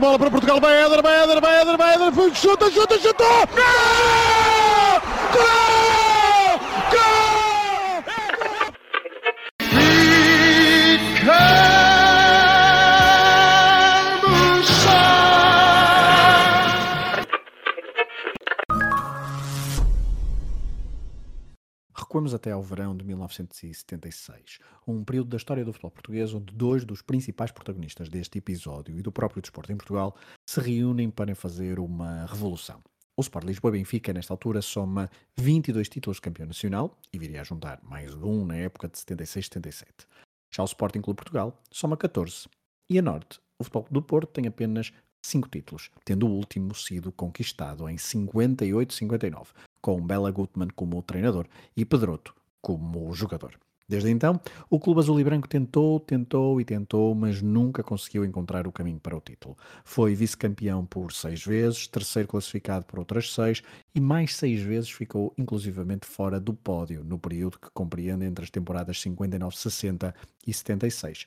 [0.00, 3.24] bola para Portugal, vai Éder, vai Éder, vai Éder, vai Éder, chuta, chuta, chuta!
[3.54, 5.00] Gol!
[5.32, 5.75] Gol!
[22.26, 26.84] Recuamos até ao verão de 1976, um período da história do futebol português onde dois
[26.84, 31.78] dos principais protagonistas deste episódio e do próprio desporto em Portugal se reúnem para fazer
[31.78, 32.82] uma revolução.
[33.16, 37.44] O Sport Lisboa Benfica, nesta altura, soma 22 títulos de campeão nacional e viria a
[37.44, 39.84] juntar mais um na época de 76-77.
[40.52, 42.48] Já o Sporting Clube Portugal soma 14.
[42.90, 44.92] E a Norte, o Futebol do Porto, tem apenas
[45.24, 49.46] 5 títulos, tendo o último sido conquistado em 58-59,
[49.86, 53.56] com Bela Gutmann como treinador e Pedroto como jogador.
[53.88, 58.66] Desde então, o clube azul e branco tentou, tentou e tentou, mas nunca conseguiu encontrar
[58.66, 59.56] o caminho para o título.
[59.84, 63.62] Foi vice-campeão por seis vezes, terceiro classificado por outras seis
[63.94, 68.50] e mais seis vezes ficou inclusivamente fora do pódio no período que compreende entre as
[68.50, 70.12] temporadas 59-60
[70.46, 71.26] e 76-77.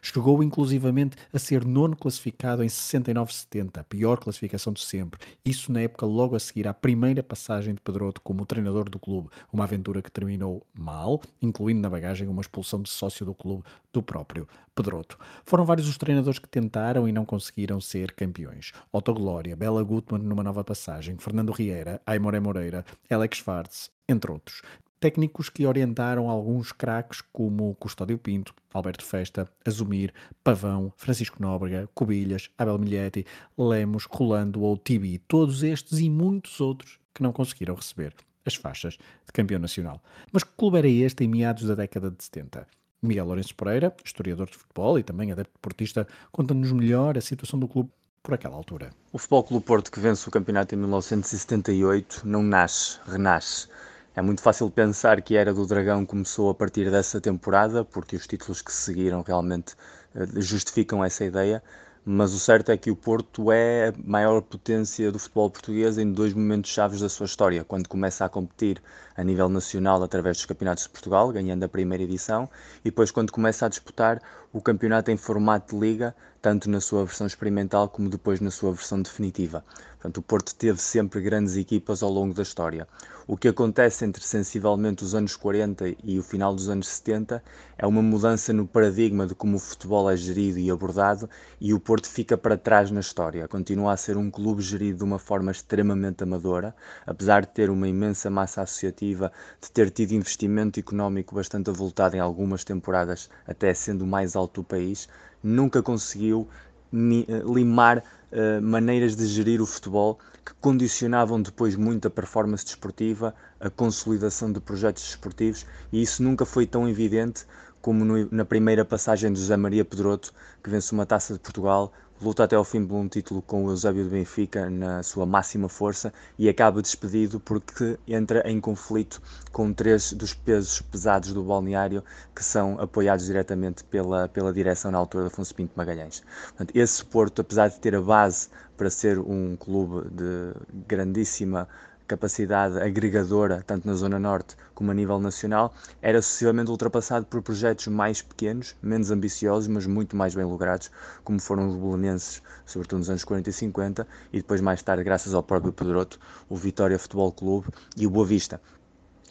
[0.00, 5.20] Chegou inclusivamente a ser nono classificado em 69-70, a pior classificação de sempre.
[5.44, 9.28] Isso na época logo a seguir à primeira passagem de Pedroto como treinador do clube,
[9.52, 14.02] uma aventura que terminou mal incluindo na bagagem uma expulsão de sócio do clube do
[14.02, 15.18] próprio Pedroto.
[15.44, 18.72] Foram vários os treinadores que tentaram e não conseguiram ser campeões.
[18.92, 24.62] Otto Glória, Bela Gutmann numa nova passagem, Fernando Rieira, Aimoré Moreira, Alex Schwartz, entre outros.
[24.98, 30.12] Técnicos que orientaram alguns craques como Custódio Pinto, Alberto Festa, Azumir,
[30.44, 33.24] Pavão, Francisco Nóbrega, Cubilhas, Abel Milhetti,
[33.56, 38.14] Lemos, Rolando ou Tibi, todos estes e muitos outros que não conseguiram receber
[38.44, 40.02] as faixas de campeão nacional.
[40.32, 42.66] Mas que clube era este em meados da década de 70?
[43.02, 47.66] Miguel Lourenço Pereira, historiador de futebol e também adepto portista, conta-nos melhor a situação do
[47.66, 47.90] clube
[48.22, 48.90] por aquela altura.
[49.12, 53.68] O Futebol Clube Porto, que vence o campeonato em 1978, não nasce, renasce.
[54.14, 58.16] É muito fácil pensar que a era do Dragão começou a partir dessa temporada, porque
[58.16, 59.74] os títulos que se seguiram realmente
[60.14, 61.62] eh, justificam essa ideia,
[62.04, 66.10] mas o certo é que o Porto é a maior potência do futebol português em
[66.10, 68.82] dois momentos chaves da sua história, quando começa a competir
[69.16, 72.48] a nível nacional através dos campeonatos de Portugal, ganhando a primeira edição,
[72.80, 74.20] e depois quando começa a disputar
[74.52, 78.72] o campeonato em formato de liga, tanto na sua versão experimental como depois na sua
[78.72, 79.64] versão definitiva.
[80.00, 82.88] Portanto, o Porto teve sempre grandes equipas ao longo da história.
[83.26, 87.44] O que acontece entre sensivelmente os anos 40 e o final dos anos 70
[87.78, 91.30] é uma mudança no paradigma de como o futebol é gerido e abordado
[91.60, 93.46] e o Porto fica para trás na história.
[93.46, 96.74] Continua a ser um clube gerido de uma forma extremamente amadora,
[97.06, 99.30] apesar de ter uma imensa massa associativa,
[99.60, 104.64] de ter tido investimento económico bastante avultado em algumas temporadas, até sendo mais alto do
[104.66, 105.08] país,
[105.42, 106.48] nunca conseguiu
[106.92, 113.34] eh, limar uh, maneiras de gerir o futebol que condicionavam depois muito a performance desportiva,
[113.60, 117.46] a consolidação de projetos desportivos, e isso nunca foi tão evidente
[117.80, 121.92] como no, na primeira passagem de José Maria Pedroto, que vence uma taça de Portugal,
[122.20, 125.68] luta até ao fim por um título com o Eusébio de Benfica na sua máxima
[125.68, 132.04] força e acaba despedido porque entra em conflito com três dos pesos pesados do balneário
[132.34, 136.22] que são apoiados diretamente pela, pela direção na altura de Afonso Pinto Magalhães.
[136.48, 140.54] Portanto, esse Porto, apesar de ter a base para ser um clube de
[140.86, 141.68] grandíssima
[142.10, 145.72] capacidade agregadora, tanto na Zona Norte como a nível nacional,
[146.02, 150.90] era sucessivamente ultrapassado por projetos mais pequenos, menos ambiciosos, mas muito mais bem logrados,
[151.22, 155.34] como foram os belenenses, sobretudo nos anos 40 e 50, e depois mais tarde, graças
[155.34, 156.18] ao próprio Pedroto,
[156.48, 158.60] o Vitória Futebol Clube e o Boa Vista.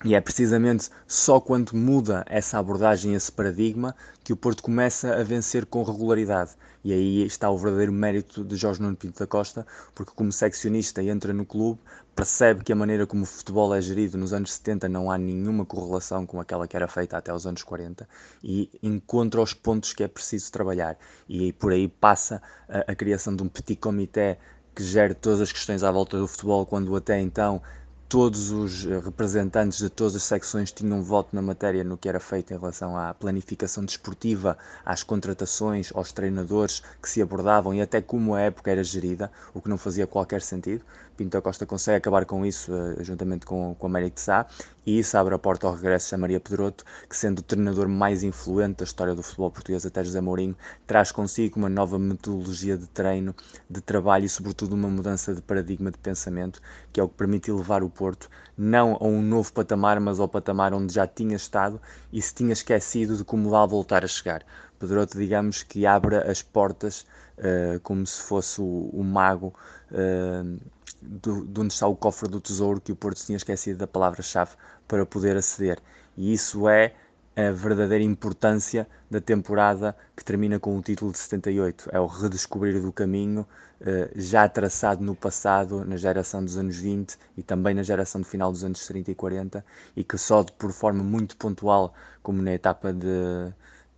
[0.06, 3.94] E é precisamente só quando muda essa abordagem, esse paradigma,
[4.24, 6.52] que o Porto começa a vencer com regularidade.
[6.84, 11.04] E aí está o verdadeiro mérito de Jorge Nuno Pinto da Costa, porque como seccionista
[11.04, 11.80] entra no clube,
[12.16, 15.66] percebe que a maneira como o futebol é gerido nos anos 70 não há nenhuma
[15.66, 18.08] correlação com aquela que era feita até os anos 40
[18.44, 20.98] e encontra os pontos que é preciso trabalhar.
[21.28, 24.40] E por aí passa a, a criação de um petit comité
[24.74, 27.62] que gere todas as questões à volta do futebol, quando até então
[28.10, 32.20] todos os eh, representantes de todas as secções tinham voto na matéria no que era
[32.20, 38.02] feito em relação à planificação desportiva, às contratações, aos treinadores que se abordavam e até
[38.02, 40.84] como a época era gerida, o que não fazia qualquer sentido.
[41.16, 44.48] Pinto Costa consegue acabar com isso, uh, juntamente com, com Américo de Sá,
[44.90, 48.24] e isso abre a porta ao regresso de Maria Pedroto, que sendo o treinador mais
[48.24, 50.58] influente da história do futebol português até José Mourinho,
[50.88, 53.36] traz consigo uma nova metodologia de treino,
[53.70, 56.60] de trabalho e sobretudo uma mudança de paradigma de pensamento,
[56.92, 60.28] que é o que permite elevar o Porto não a um novo patamar, mas ao
[60.28, 61.80] patamar onde já tinha estado
[62.12, 64.44] e se tinha esquecido de como lá voltar a chegar.
[64.80, 67.06] Pedroto, digamos que abre as portas
[67.40, 69.54] uh, como se fosse o, o mago
[69.92, 70.60] uh,
[71.02, 74.52] do, de onde está o cofre do tesouro que o Porto tinha esquecido da palavra-chave
[74.88, 75.80] para poder aceder.
[76.18, 76.94] E isso é
[77.36, 81.90] a verdadeira importância da temporada que termina com o título de 78.
[81.92, 83.48] É o redescobrir do caminho
[83.82, 83.86] uh,
[84.16, 88.52] já traçado no passado, na geração dos anos 20 e também na geração do final
[88.52, 89.66] dos anos 30 e 40,
[89.96, 93.54] e que só por forma muito pontual, como na etapa de,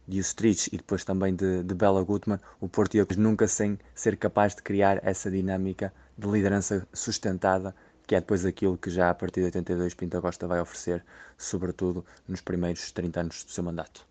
[0.08, 4.18] de Ustrich e depois também de, de Bela Gutmann, o Porto ia nunca sem ser
[4.18, 7.74] capaz de criar essa dinâmica de liderança sustentada
[8.06, 11.02] que é depois aquilo que já a partir de 82 Pinto Costa vai oferecer,
[11.38, 14.11] sobretudo nos primeiros 30 anos do seu mandato.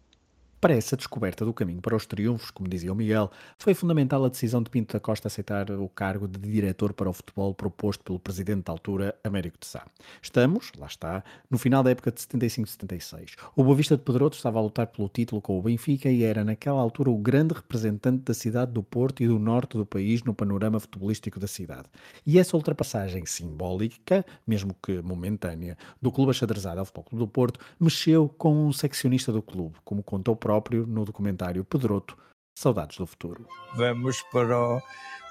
[0.60, 4.28] Para essa descoberta do caminho para os triunfos, como dizia o Miguel, foi fundamental a
[4.28, 8.18] decisão de Pinto da Costa aceitar o cargo de diretor para o futebol proposto pelo
[8.18, 9.86] presidente da altura, Américo de Sá.
[10.20, 13.36] Estamos, lá está, no final da época de 75-76.
[13.56, 16.44] O Boa Vista de Pedroto estava a lutar pelo título com o Benfica e era
[16.44, 20.34] naquela altura o grande representante da cidade do Porto e do norte do país no
[20.34, 21.88] panorama futebolístico da cidade.
[22.26, 27.60] E essa ultrapassagem simbólica, mesmo que momentânea, do clube achadrezado ao Futebol Clube do Porto,
[27.80, 32.18] mexeu com um seccionista do clube, como contou próprio no documentário Pedroto,
[32.58, 33.46] Saudades do Futuro.
[33.76, 34.82] Vamos para o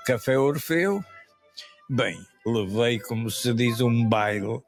[0.05, 1.03] Café Orfeu.
[1.89, 4.61] Bem, levei, como se diz, um baile.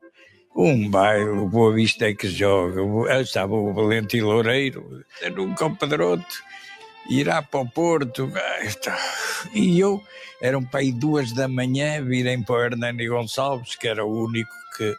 [0.53, 2.81] Um baile, o Boa Vista é que joga.
[3.21, 6.43] Estava o Valente Loureiro, nunca o Pedroto.
[7.09, 8.29] Irá para o Porto.
[9.53, 10.03] E eu,
[10.41, 14.51] eram para aí duas da manhã, virem para o Hernani Gonçalves, que era o único
[14.75, 14.93] que,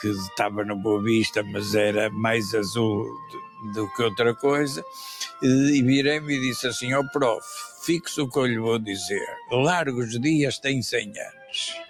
[0.00, 3.04] que estava no Boa Vista, mas era mais azul
[3.74, 4.84] do que outra coisa,
[5.42, 7.44] e virei-me e disse assim ao oh, prof,
[7.84, 11.86] fixe o que eu lhe vou dizer, largos dias tem 100 anos.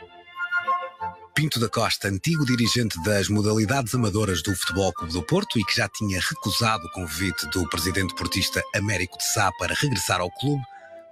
[1.35, 5.77] Pinto da Costa, antigo dirigente das modalidades amadoras do Futebol Clube do Porto e que
[5.77, 10.63] já tinha recusado o convite do presidente portista Américo de Sá para regressar ao clube,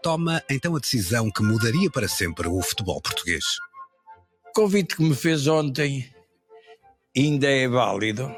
[0.02, 3.44] toma então a decisão que mudaria para sempre o futebol português.
[4.48, 6.13] O convite que me fez ontem
[7.16, 8.34] ainda é válido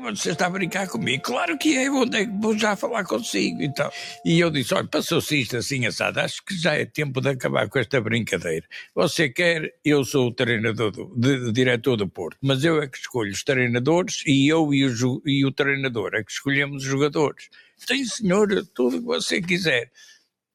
[0.00, 1.22] você está a brincar comigo?
[1.22, 2.06] Claro que é, vou,
[2.40, 3.92] vou já falar consigo e tal.
[4.24, 7.68] E eu disse: olha, passou-se isto assim assado, acho que já é tempo de acabar
[7.68, 8.66] com esta brincadeira.
[8.94, 12.98] Você quer, eu sou o treinador, do, de, diretor do Porto, mas eu é que
[12.98, 17.48] escolho os treinadores e eu e o, e o treinador é que escolhemos os jogadores.
[17.76, 19.90] Sim, senhor, tudo o que você quiser.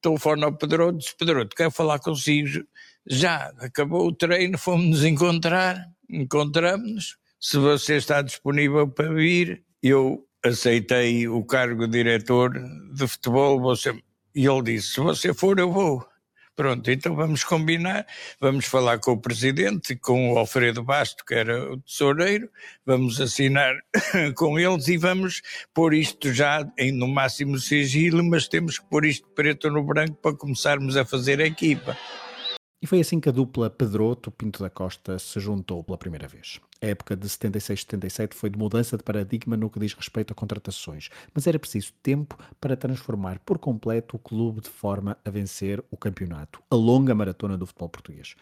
[0.00, 2.64] Telefone ao Pedro, disse: Pedro, quero falar consigo.
[3.06, 10.24] Já acabou o treino, fomos nos encontrar, encontramos-nos se você está disponível para vir, eu
[10.44, 12.52] aceitei o cargo de diretor
[12.94, 13.92] de futebol, você...
[14.32, 16.06] e ele disse, se você for eu vou.
[16.54, 18.06] Pronto, então vamos combinar,
[18.38, 22.48] vamos falar com o presidente, com o Alfredo Basto, que era o tesoureiro,
[22.86, 23.74] vamos assinar
[24.36, 25.42] com eles e vamos
[25.74, 30.14] pôr isto já em no máximo sigilo, mas temos que pôr isto preto no branco
[30.14, 31.98] para começarmos a fazer a equipa.
[32.80, 36.60] E foi assim que a dupla Pedroto Pinto da Costa se juntou pela primeira vez.
[36.82, 41.10] A época de 76-77 foi de mudança de paradigma no que diz respeito a contratações,
[41.32, 45.96] mas era preciso tempo para transformar por completo o clube de forma a vencer o
[45.96, 48.34] campeonato, a longa maratona do futebol português.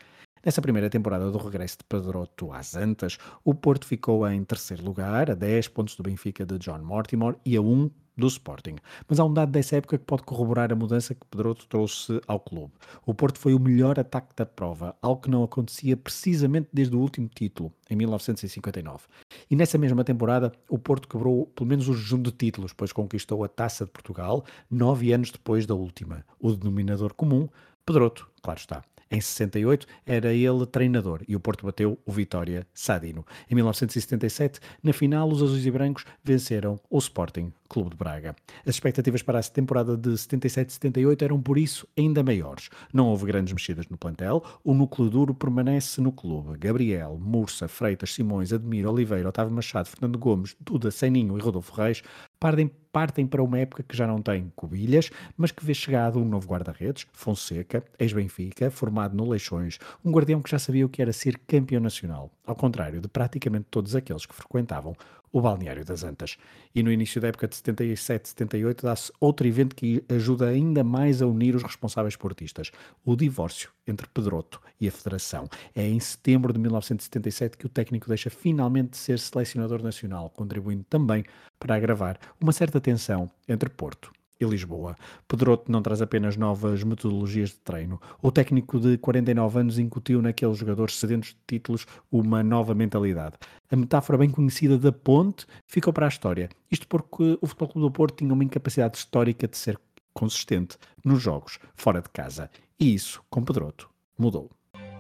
[0.43, 5.31] Nessa primeira temporada do regresso de Pedroto às Antas, o Porto ficou em terceiro lugar,
[5.31, 8.77] a 10 pontos do Benfica de John Mortimer e a 1 do Sporting.
[9.09, 12.39] Mas há um dado dessa época que pode corroborar a mudança que Pedroto trouxe ao
[12.39, 12.73] clube.
[13.05, 17.01] O Porto foi o melhor ataque da prova, algo que não acontecia precisamente desde o
[17.01, 19.05] último título, em 1959.
[19.51, 23.43] E nessa mesma temporada, o Porto quebrou pelo menos o jejum de títulos, pois conquistou
[23.43, 26.25] a Taça de Portugal, nove anos depois da última.
[26.39, 27.49] O denominador comum,
[27.85, 28.85] Pedroto, claro está.
[29.11, 33.27] Em 68 era ele treinador e o Porto bateu o Vitória Sadino.
[33.51, 38.37] Em 1977, na final, os azuis e brancos venceram o Sporting Clube de Braga.
[38.65, 42.69] As expectativas para a temporada de 77-78 eram por isso ainda maiores.
[42.93, 46.57] Não houve grandes mexidas no plantel, o núcleo duro permanece no clube.
[46.57, 52.03] Gabriel, Mursa, Freitas, Simões, Admir, Oliveira, Otávio Machado, Fernando Gomes, Duda, Seninho e Rodolfo Reis
[52.39, 56.25] partem partem para uma época que já não tem Cobilhas, mas que vê chegado um
[56.25, 61.13] novo guarda-redes, Fonseca, ex-Benfica, formado no Leixões, um guardião que já sabia o que era
[61.13, 64.97] ser campeão nacional, ao contrário de praticamente todos aqueles que frequentavam
[65.33, 66.37] o balneário das Antas.
[66.75, 71.27] E no início da época de 77-78 dá-se outro evento que ajuda ainda mais a
[71.27, 72.71] unir os responsáveis portistas,
[73.05, 75.49] o divórcio entre Pedroto e a Federação.
[75.75, 80.85] É em setembro de 1977 que o técnico deixa finalmente de ser selecionador nacional, contribuindo
[80.89, 81.25] também
[81.59, 84.97] para agravar uma certa tensão entre Porto e Lisboa.
[85.29, 88.01] Pedroto não traz apenas novas metodologias de treino.
[88.23, 93.37] O técnico de 49 anos incutiu naqueles jogadores sedentos de títulos uma nova mentalidade.
[93.71, 96.49] A metáfora bem conhecida da ponte ficou para a história.
[96.71, 99.79] Isto porque o Futebol Clube do Porto tinha uma incapacidade histórica de ser
[100.15, 102.51] consistente nos jogos fora de casa.
[102.79, 104.51] E isso, com Pedroto, mudou.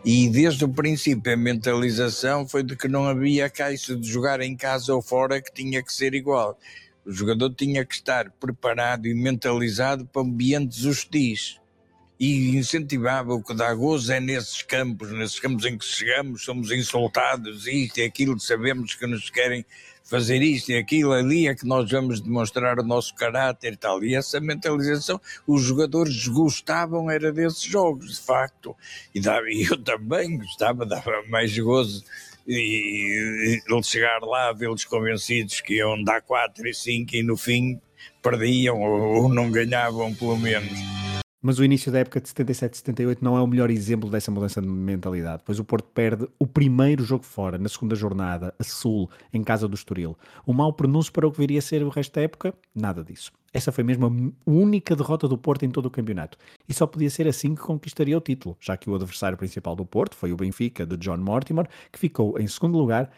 [0.04, 4.56] E desde o princípio a mentalização foi de que não havia caixa de jogar em
[4.56, 6.58] casa ou fora que tinha que ser igual.
[7.10, 11.58] O jogador tinha que estar preparado e mentalizado para ambientes hostis.
[12.20, 16.70] E incentivava o que dá gozo é nesses campos, nesses campos em que chegamos, somos
[16.70, 19.66] insultados, isto e aquilo, sabemos que nos querem
[20.04, 24.04] fazer isto e aquilo, ali é que nós vamos demonstrar o nosso caráter e tal.
[24.04, 28.76] E essa mentalização, os jogadores gostavam, era desses jogos, de facto.
[29.12, 29.20] E,
[29.68, 32.04] eu também gostava, dava mais gozo
[32.50, 37.80] e ele chegar lá, vê-los convencidos que iam dar 4 e 5 e no fim
[38.22, 40.78] perdiam ou, ou não ganhavam pelo menos.
[41.42, 44.68] Mas o início da época de 77-78 não é o melhor exemplo dessa mudança de
[44.68, 49.42] mentalidade, pois o Porto perde o primeiro jogo fora, na segunda jornada, a Sul, em
[49.42, 50.18] casa do Estoril.
[50.44, 52.52] O mau pronúncio para o que viria a ser o resto da época?
[52.74, 53.32] Nada disso.
[53.52, 56.38] Essa foi mesmo a única derrota do Porto em todo o campeonato.
[56.68, 59.84] E só podia ser assim que conquistaria o título, já que o adversário principal do
[59.84, 63.10] Porto foi o Benfica, de John Mortimer, que ficou em segundo lugar,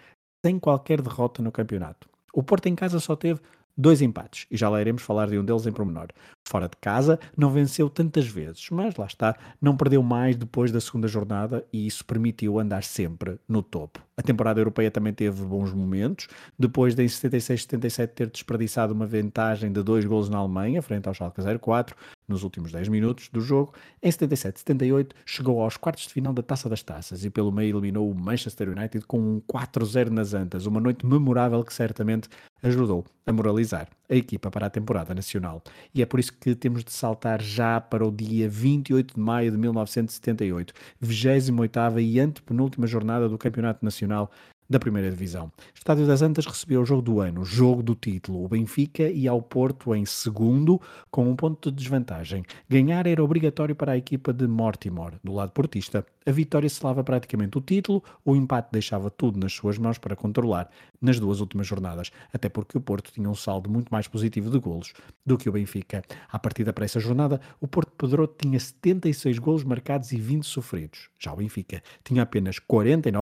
[0.45, 2.09] sem qualquer derrota no campeonato.
[2.33, 3.41] O Porto em casa só teve
[3.77, 6.09] Dois empates, e já lá iremos falar de um deles em pormenor.
[6.47, 10.81] Fora de casa, não venceu tantas vezes, mas lá está, não perdeu mais depois da
[10.81, 14.01] segunda jornada e isso permitiu andar sempre no topo.
[14.15, 19.73] A temporada europeia também teve bons momentos, depois de em 76-77 ter desperdiçado uma vantagem
[19.73, 21.97] de dois golos na Alemanha, frente ao Schalke 04,
[22.33, 23.73] nos últimos 10 minutos do jogo.
[24.03, 28.11] Em 77-78 chegou aos quartos de final da Taça das Taças e pelo meio eliminou
[28.11, 32.29] o Manchester United com um 4-0 nas Antas, uma noite memorável que certamente
[32.63, 35.63] ajudou a moralizar a equipa para a temporada nacional.
[35.95, 39.51] E é por isso que temos de saltar já para o dia 28 de maio
[39.51, 44.31] de 1978, 28ª e antepenúltima jornada do Campeonato Nacional
[44.73, 45.53] da primeira divisão.
[45.75, 48.43] Estádio das Antas recebeu o jogo do ano, jogo do título.
[48.43, 52.43] O Benfica e ao Porto em segundo, com um ponto de desvantagem.
[52.69, 55.13] Ganhar era obrigatório para a equipa de Mortimer.
[55.23, 59.77] Do lado portista, a vitória selava praticamente o título, o empate deixava tudo nas suas
[59.77, 63.91] mãos para controlar nas duas últimas jornadas, até porque o Porto tinha um saldo muito
[63.91, 64.95] mais positivo de golos
[65.27, 66.03] do que o Benfica.
[66.31, 71.11] À partida para essa jornada, o Porto Pedroto tinha 76 golos marcados e 20 sofridos.
[71.19, 73.22] Já o Benfica tinha apenas 49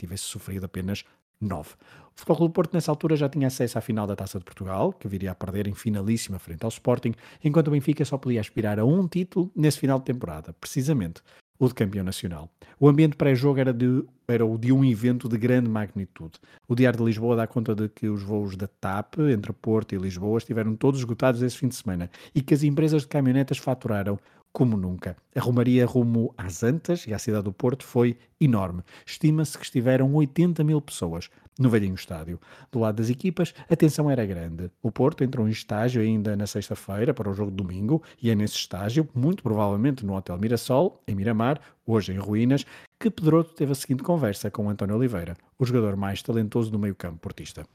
[0.00, 1.04] tivesse sofrido apenas
[1.40, 1.70] 9.
[1.70, 4.92] O Futebol Clube Porto nessa altura já tinha acesso à final da Taça de Portugal,
[4.92, 8.78] que viria a perder em finalíssima frente ao Sporting, enquanto o Benfica só podia aspirar
[8.78, 11.22] a um título nesse final de temporada, precisamente
[11.58, 12.50] o de campeão nacional.
[12.78, 16.38] O ambiente pré-jogo era, de, era o de um evento de grande magnitude.
[16.66, 19.98] O Diário de Lisboa dá conta de que os voos da TAP entre Porto e
[19.98, 24.18] Lisboa estiveram todos esgotados esse fim de semana e que as empresas de caminhonetas faturaram
[24.52, 25.16] como nunca.
[25.34, 28.82] A romaria rumo às Antas e à cidade do Porto foi enorme.
[29.06, 32.40] Estima-se que estiveram 80 mil pessoas no velhinho estádio.
[32.72, 34.70] Do lado das equipas, a tensão era grande.
[34.82, 38.34] O Porto entrou em estágio ainda na sexta-feira para o jogo de domingo e é
[38.34, 42.64] nesse estágio, muito provavelmente no Hotel Mirassol, em Miramar, hoje em ruínas,
[42.98, 47.18] que Pedroto teve a seguinte conversa com António Oliveira, o jogador mais talentoso do meio-campo
[47.18, 47.66] portista.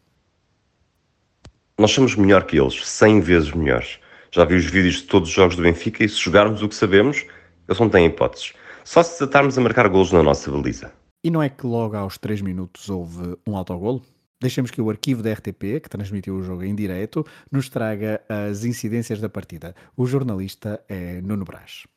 [1.78, 4.00] Nós somos melhor que eles, 100 vezes melhores.
[4.32, 6.76] Já vi os vídeos de todos os jogos do Benfica e se jogarmos o que
[6.76, 7.26] sabemos,
[7.68, 8.54] eles não têm hipóteses.
[8.84, 10.94] Só se desatarmos a marcar golos na nossa baliza.
[11.24, 14.04] E não é que logo aos 3 minutos houve um autogolo?
[14.40, 18.64] Deixemos que o arquivo da RTP, que transmitiu o jogo em direto, nos traga as
[18.64, 19.74] incidências da partida.
[19.98, 21.88] O jornalista é Nuno Brás.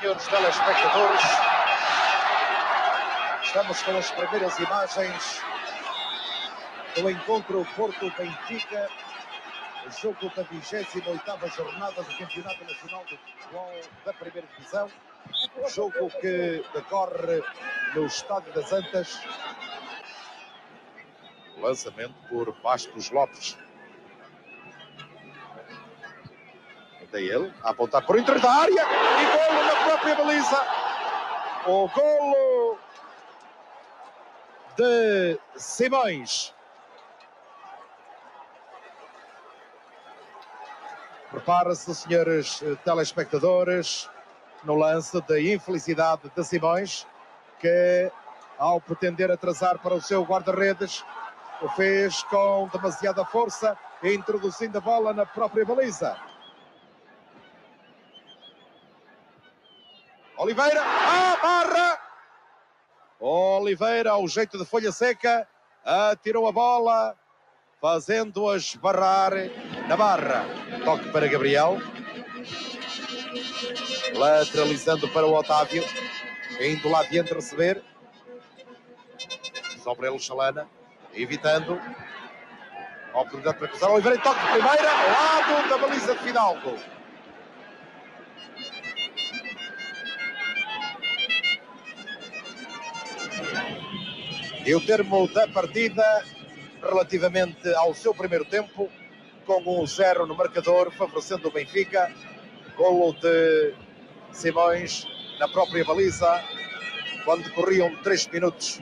[0.00, 1.22] Senhores telespectadores,
[3.44, 5.42] estamos com as primeiras imagens
[6.96, 8.88] do encontro Porto-Benfica
[9.90, 14.90] jogo da 28ª jornada do Campeonato Nacional de Futebol da Primeira Divisão.
[15.68, 17.42] Jogo que decorre
[17.94, 19.20] no Estádio das Antas.
[21.58, 23.56] Lançamento por Bastos Lopes.
[27.02, 30.66] Até ele, a apontar por entre da área e golo na própria baliza.
[31.66, 32.78] O golo
[34.76, 36.54] de Simões
[41.32, 44.08] Prepara-se, senhores eh, telespectadores,
[44.64, 47.06] no lance de infelicidade de Simões,
[47.58, 48.12] que
[48.58, 51.02] ao pretender atrasar para o seu guarda-redes,
[51.62, 56.16] o fez com demasiada força, introduzindo a bola na própria baliza.
[60.36, 61.98] Oliveira, a barra!
[63.18, 65.48] Oliveira, ao jeito de folha seca,
[65.84, 67.16] atirou a bola,
[67.80, 69.32] fazendo-a esbarrar
[69.88, 70.44] na barra.
[70.84, 71.78] Toque para Gabriel.
[74.14, 75.84] Lateralizando para o Otávio.
[76.60, 77.82] Indo lá adiante receber.
[79.82, 80.68] Sobre ele Chalana.
[81.14, 81.80] Evitando.
[83.12, 83.90] Oportunidade para cruzar.
[83.90, 84.82] Oliveira toque de primeira.
[84.82, 86.78] Lado da baliza de Fidalgo.
[94.64, 96.04] E o termo da partida
[96.80, 98.88] relativamente ao seu primeiro tempo,
[99.42, 102.12] com um zero no marcador, favorecendo o Benfica.
[102.76, 103.74] Golo de
[104.32, 105.06] Simões
[105.38, 106.42] na própria baliza,
[107.24, 108.80] quando corriam três minutos.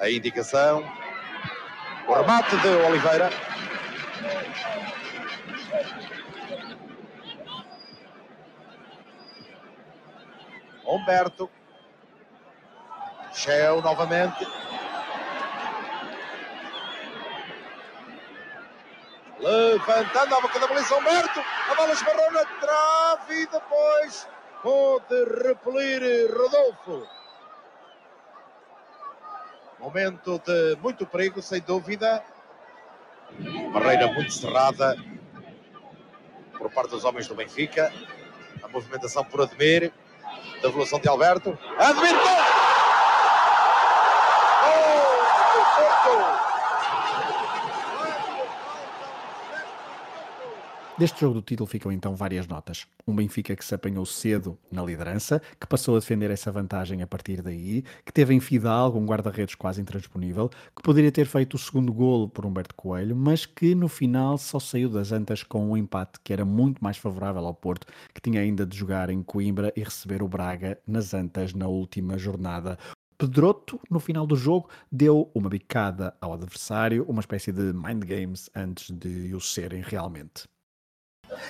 [0.00, 0.84] A indicação.
[2.06, 3.30] O remate de Oliveira.
[10.86, 11.50] Humberto.
[13.34, 14.46] Shell novamente.
[19.40, 21.40] Levantando a boca da baliza Humberto.
[21.70, 24.28] A bola esbarrou na trave e depois
[24.62, 27.06] pode repelir Rodolfo.
[29.78, 32.22] Momento de muito perigo, sem dúvida.
[33.72, 34.96] Barreira muito cerrada
[36.56, 37.92] por parte dos homens do Benfica.
[38.62, 39.92] A movimentação por Admir.
[40.60, 41.56] Da evolução de Alberto.
[41.78, 42.14] Admir,
[50.98, 52.84] Deste jogo do título ficam então várias notas.
[53.06, 57.06] Um Benfica que se apanhou cedo na liderança, que passou a defender essa vantagem a
[57.06, 61.58] partir daí, que teve em Fidalgo um guarda-redes quase intransponível, que poderia ter feito o
[61.58, 65.76] segundo golo por Humberto Coelho, mas que no final só saiu das antas com um
[65.76, 69.72] empate que era muito mais favorável ao Porto, que tinha ainda de jogar em Coimbra
[69.76, 72.76] e receber o Braga nas antas na última jornada.
[73.16, 78.50] Pedroto, no final do jogo, deu uma bicada ao adversário, uma espécie de mind games
[78.52, 80.48] antes de o serem realmente.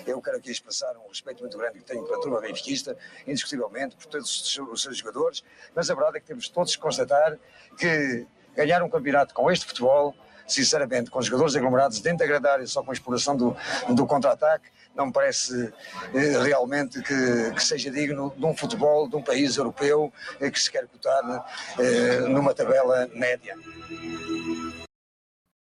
[0.07, 2.97] Eu quero aqui expressar um respeito muito grande que tenho pela turma benfiquista,
[3.27, 7.39] indiscutivelmente, por todos os seus jogadores, mas a verdade é que temos todos que constatar
[7.79, 10.15] que ganhar um campeonato com este futebol,
[10.47, 13.57] sinceramente, com jogadores aglomerados dentro da grande área, só com a exploração do,
[13.91, 15.73] do contra-ataque, não me parece
[16.13, 20.59] eh, realmente que, que, seja digno de um futebol de um país europeu eh, que
[20.59, 21.47] se quer cotar
[21.79, 23.55] eh, numa tabela média.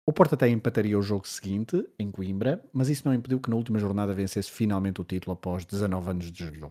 [0.08, 3.56] O Porto até empataria o jogo seguinte, em Coimbra, mas isso não impediu que na
[3.56, 6.70] última jornada vencesse finalmente o título após 19 anos de jejum.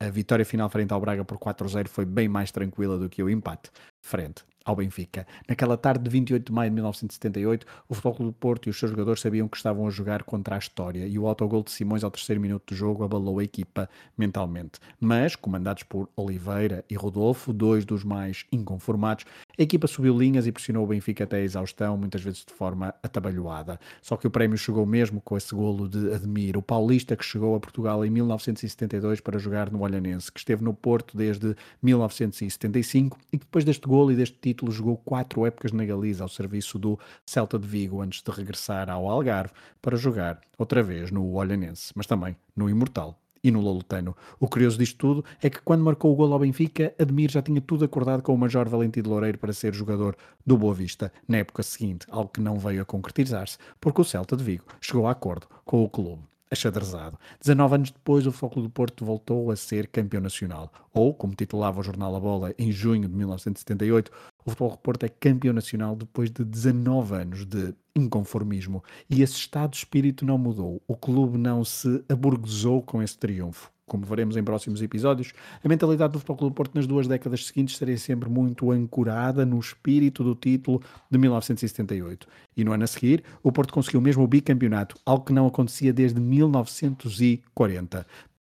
[0.00, 3.30] A vitória final frente ao Braga por 4-0 foi bem mais tranquila do que o
[3.30, 3.70] empate,
[4.02, 5.26] frente ao Benfica.
[5.48, 8.90] Naquela tarde de 28 de maio de 1978, o Futebol do Porto e os seus
[8.90, 12.10] jogadores sabiam que estavam a jogar contra a história e o autogol de Simões ao
[12.10, 14.80] terceiro minuto do jogo abalou a equipa mentalmente.
[15.00, 19.24] Mas, comandados por Oliveira e Rodolfo, dois dos mais inconformados,
[19.58, 22.94] a equipa subiu linhas e pressionou o Benfica até a exaustão, muitas vezes de forma
[23.02, 23.80] atabalhoada.
[24.02, 27.54] Só que o prémio chegou mesmo com esse golo de Admir, o paulista que chegou
[27.54, 33.38] a Portugal em 1972 para jogar no Olhanense, que esteve no Porto desde 1975 e
[33.38, 36.98] que depois deste golo e deste título jogou quatro épocas na Galiza ao serviço do
[37.24, 42.06] Celta de Vigo antes de regressar ao Algarve para jogar outra vez no Olhanense, mas
[42.06, 44.16] também no Imortal e no Lolotano.
[44.40, 47.60] O curioso disto tudo é que quando marcou o gol ao Benfica, Admir já tinha
[47.60, 51.38] tudo acordado com o Major Valentim de Loureiro para ser jogador do Boa Vista na
[51.38, 55.12] época seguinte, algo que não veio a concretizar-se, porque o Celta de Vigo chegou a
[55.12, 57.16] acordo com o clube achadrezado.
[57.40, 60.72] 19 anos depois, o Foco do Porto voltou a ser campeão nacional.
[60.92, 64.10] Ou, como titulava o jornal A Bola em junho de 1978,
[64.46, 68.82] o Futebol Porto é campeão nacional depois de 19 anos de inconformismo.
[69.10, 70.80] E esse estado de espírito não mudou.
[70.86, 75.32] O clube não se aburguesou com esse triunfo como veremos em próximos episódios,
[75.62, 79.58] a mentalidade do Futebol Clube Porto nas duas décadas seguintes estaria sempre muito ancorada no
[79.60, 82.26] espírito do título de 1978.
[82.56, 85.92] E no ano a seguir, o Porto conseguiu mesmo o bicampeonato, algo que não acontecia
[85.92, 88.04] desde 1940.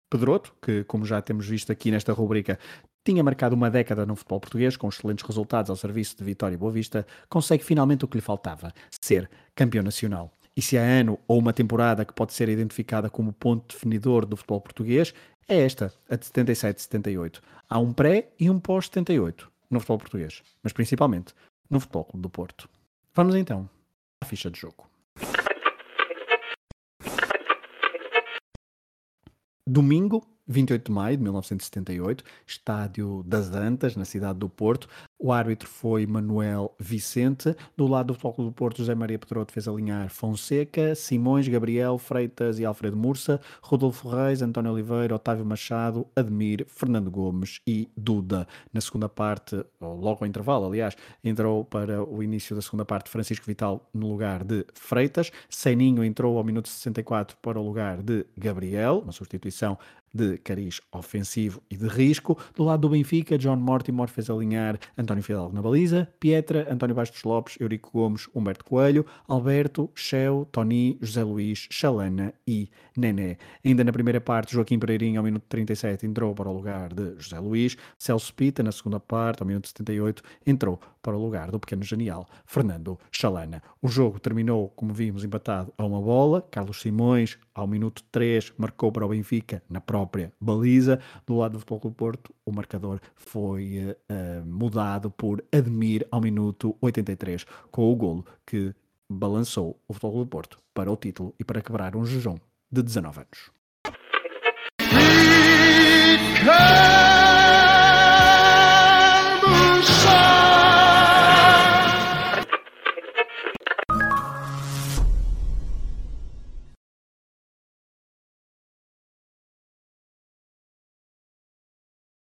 [0.09, 2.59] Pedroto, que como já temos visto aqui nesta rubrica,
[3.03, 6.57] tinha marcado uma década no futebol português, com excelentes resultados ao serviço de Vitória e
[6.57, 10.31] Boa Vista, consegue finalmente o que lhe faltava, ser campeão nacional.
[10.57, 14.37] E se há ano ou uma temporada que pode ser identificada como ponto definidor do
[14.37, 15.13] futebol português,
[15.47, 17.41] é esta, a de 77-78.
[17.69, 21.33] Há um pré e um pós-78 no futebol português, mas principalmente
[21.69, 22.69] no Futebol do Porto.
[23.13, 23.69] Vamos então
[24.21, 24.94] a ficha de jogo.
[29.65, 34.87] Domingo, 28 de maio de 1978, estádio das Antas, na cidade do Porto.
[35.17, 37.55] O árbitro foi Manuel Vicente.
[37.75, 42.59] Do lado do Futebol do Porto, José Maria Pedroto fez alinhar Fonseca, Simões, Gabriel, Freitas
[42.59, 48.47] e Alfredo Mursa, Rodolfo Reis, António Oliveira, Otávio Machado, Admir, Fernando Gomes e Duda.
[48.71, 53.45] Na segunda parte, logo ao intervalo, aliás, entrou para o início da segunda parte Francisco
[53.45, 55.31] Vital no lugar de Freitas.
[55.49, 59.77] Seninho entrou ao minuto 64 para o lugar de Gabriel, uma substituição
[60.15, 62.37] de cariz ofensivo e de risco.
[62.55, 67.21] Do lado do Benfica, John Mortimer fez alinhar António Fidalgo na baliza, Pietra, António Bastos
[67.23, 73.37] Lopes, Eurico Gomes, Humberto Coelho, Alberto, Cheu, Tony, José Luís, Chalana e Nené.
[73.63, 77.37] Ainda na primeira parte, Joaquim Pereirinho, ao minuto 37, entrou para o lugar de José
[77.37, 77.75] Luís.
[77.99, 82.25] Celso Pita, na segunda parte, ao minuto 78, entrou para o lugar do pequeno genial
[82.45, 83.61] Fernando Chalana.
[83.81, 86.41] O jogo terminou, como vimos, empatado a uma bola.
[86.41, 90.99] Carlos Simões, ao minuto 3, marcou para o Benfica na própria baliza.
[91.25, 96.75] Do lado do Futebol do Porto, o marcador foi uh, mudado por Admir ao minuto
[96.79, 98.73] 83, com o golo que
[99.09, 102.37] balançou o Futebol do Porto para o título e para quebrar um jejum
[102.71, 103.51] de 19 anos.